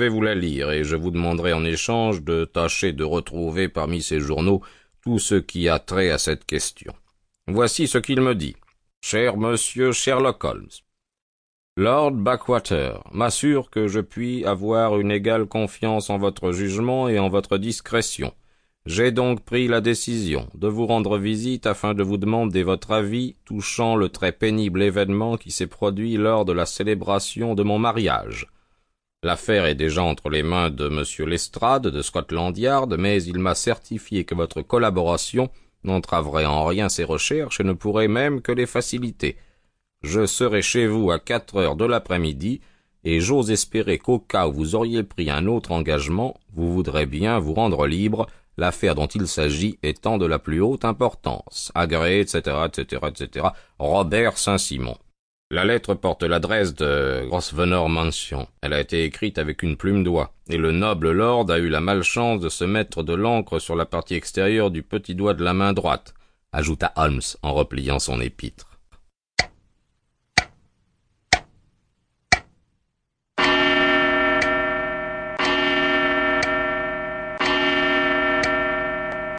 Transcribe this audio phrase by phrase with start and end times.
[0.00, 4.00] Vais vous la lire, et je vous demanderai en échange de tâcher de retrouver parmi
[4.00, 4.62] ces journaux
[5.02, 6.94] tout ce qui a trait à cette question.
[7.46, 8.56] Voici ce qu'il me dit.
[9.02, 10.70] Cher monsieur Sherlock Holmes.
[11.76, 17.28] Lord Backwater m'assure que je puis avoir une égale confiance en votre jugement et en
[17.28, 18.32] votre discrétion.
[18.86, 23.36] J'ai donc pris la décision de vous rendre visite afin de vous demander votre avis
[23.44, 28.46] touchant le très pénible événement qui s'est produit lors de la célébration de mon mariage.
[29.22, 31.28] L'affaire est déjà entre les mains de M.
[31.28, 35.50] Lestrade de Scotland Yard, mais il m'a certifié que votre collaboration
[35.84, 39.36] n'entraverait en rien ses recherches et ne pourrait même que les faciliter.
[40.02, 42.62] Je serai chez vous à quatre heures de l'après-midi,
[43.04, 47.38] et j'ose espérer qu'au cas où vous auriez pris un autre engagement, vous voudrez bien
[47.38, 51.72] vous rendre libre, l'affaire dont il s'agit étant de la plus haute importance.
[51.74, 53.48] Agré, etc., etc., etc.
[53.78, 54.96] Robert Saint-Simon.
[55.52, 58.46] La lettre porte l'adresse de Grosvenor Mansion.
[58.62, 61.80] Elle a été écrite avec une plume d'oie, et le noble lord a eu la
[61.80, 65.52] malchance de se mettre de l'encre sur la partie extérieure du petit doigt de la
[65.52, 66.14] main droite,
[66.52, 68.78] ajouta Holmes en repliant son épître.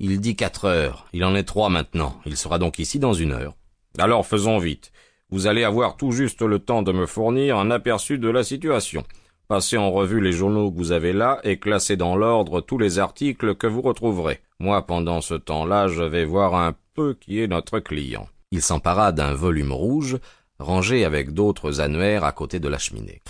[0.00, 1.06] Il dit quatre heures.
[1.12, 2.20] Il en est trois maintenant.
[2.26, 3.54] Il sera donc ici dans une heure.
[3.98, 4.90] Alors faisons vite.
[5.32, 9.02] Vous allez avoir tout juste le temps de me fournir un aperçu de la situation.
[9.48, 12.98] Passez en revue les journaux que vous avez là et classez dans l'ordre tous les
[12.98, 14.40] articles que vous retrouverez.
[14.60, 18.28] Moi, pendant ce temps-là, je vais voir un peu qui est notre client.
[18.50, 20.18] Il s'empara d'un volume rouge,
[20.58, 23.22] rangé avec d'autres annuaires à côté de la cheminée.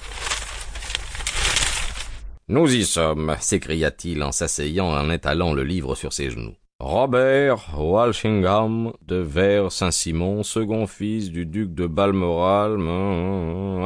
[2.48, 6.56] Nous y sommes, s'écria-t-il en s'asseyant et en étalant le livre sur ses genoux.
[6.84, 12.73] Robert Walsingham de Vert Saint-Simon, second fils du duc de Balmoral,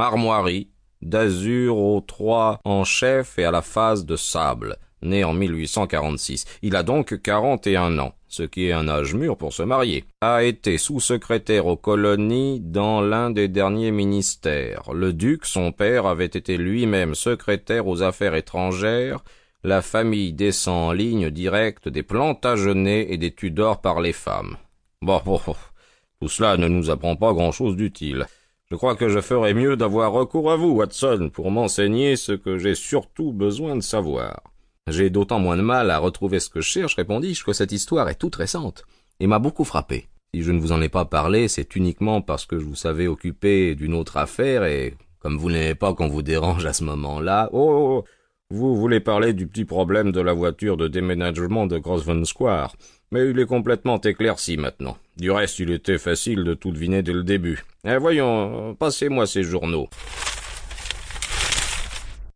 [0.01, 0.71] armoirie,
[1.03, 6.47] d'azur aux trois en chef et à la face de sable, né en 1846.
[6.63, 9.63] Il a donc quarante et un ans, ce qui est un âge mûr pour se
[9.63, 10.07] marier.
[10.23, 14.91] A été sous-secrétaire aux colonies dans l'un des derniers ministères.
[14.95, 19.23] Le duc, son père, avait été lui-même secrétaire aux affaires étrangères
[19.67, 24.57] la famille descend en ligne directe des Plantagenets et des Tudors par les femmes.
[25.03, 25.41] Bon, bon,
[26.21, 28.27] tout cela ne nous apprend pas grand-chose d'utile.
[28.71, 32.59] Je crois que je ferais mieux d'avoir recours à vous, Watson, pour m'enseigner ce que
[32.59, 34.41] j'ai surtout besoin de savoir.
[34.87, 38.09] J'ai d'autant moins de mal à retrouver ce que je cherche, répondis-je, que cette histoire
[38.09, 38.85] est toute récente,
[39.19, 40.07] et m'a beaucoup frappé.
[40.33, 43.09] Si je ne vous en ai pas parlé, c'est uniquement parce que je vous savais
[43.09, 47.51] occupé d'une autre affaire, et comme vous n'aimez pas qu'on vous dérange à ce moment-là,
[47.53, 48.05] oh, oh, oh
[48.51, 52.77] vous voulez parler du petit problème de la voiture de déménagement de Grosvenor Square,
[53.11, 54.97] mais il est complètement éclairci maintenant.
[55.17, 57.65] Du reste, il était facile de tout deviner dès le début.
[57.85, 59.89] Eh, voyons, passez-moi ces journaux.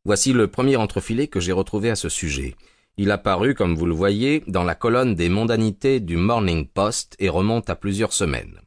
[0.04, 2.56] Voici le premier entrefilet que j'ai retrouvé à ce sujet.
[2.97, 7.28] Il apparut, comme vous le voyez, dans la colonne des mondanités du Morning Post et
[7.28, 8.60] remonte à plusieurs semaines.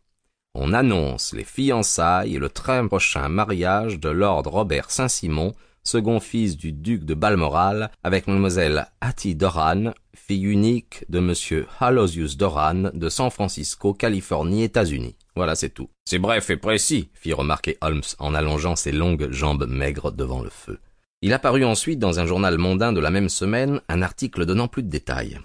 [0.55, 6.57] On annonce les fiançailles et le très prochain mariage de Lord Robert Saint-Simon second fils
[6.57, 13.09] du duc de Balmoral, avec mademoiselle Hattie Doran, fille unique de monsieur Halosius Doran de
[13.09, 15.15] San Francisco, Californie, États-Unis.
[15.35, 15.89] Voilà, c'est tout.
[16.05, 20.49] C'est bref et précis, fit remarquer Holmes en allongeant ses longues jambes maigres devant le
[20.49, 20.79] feu.
[21.21, 24.83] Il apparut ensuite dans un journal mondain de la même semaine un article donnant plus
[24.83, 25.39] de détails.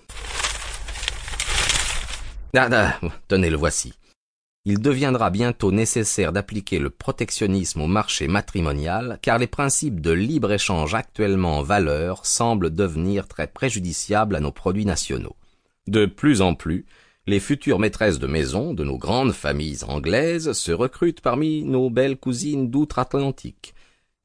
[2.57, 3.95] Ah, ah, tenez, le voici
[4.71, 10.95] il deviendra bientôt nécessaire d'appliquer le protectionnisme au marché matrimonial, car les principes de libre-échange
[10.95, 15.37] actuellement en valeur semblent devenir très préjudiciables à nos produits nationaux.
[15.87, 16.85] De plus en plus,
[17.27, 22.19] les futures maîtresses de maison de nos grandes familles anglaises se recrutent parmi nos belles
[22.19, 23.73] cousines d'outre-Atlantique.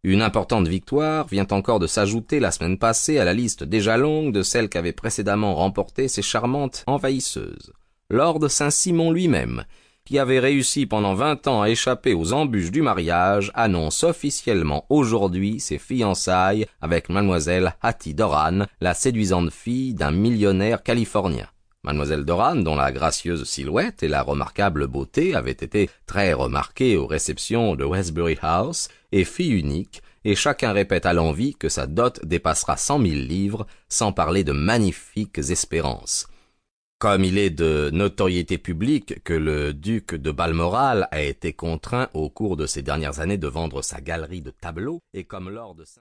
[0.04, 4.34] Une importante victoire vient encore de s'ajouter la semaine passée à la liste déjà longue
[4.34, 7.72] de celles qu'avaient précédemment remportées ces charmantes envahisseuses.
[8.10, 9.64] Lord Saint-Simon lui-même,
[10.06, 15.60] qui avait réussi pendant vingt ans à échapper aux embûches du mariage, annonce officiellement aujourd'hui
[15.60, 21.48] ses fiançailles avec mademoiselle Hattie Doran, la séduisante fille d'un millionnaire californien.
[21.86, 27.08] Mademoiselle Doran, dont la gracieuse silhouette et la remarquable beauté avaient été très remarquées aux
[27.08, 32.26] réceptions de Westbury House, est fille unique, et chacun répète à l'envie que sa dot
[32.26, 36.28] dépassera cent mille livres, sans parler de magnifiques espérances.
[37.04, 42.30] Comme il est de notoriété publique que le duc de Balmoral a été contraint au
[42.30, 45.84] cours de ces dernières années de vendre sa galerie de tableaux, et comme lord de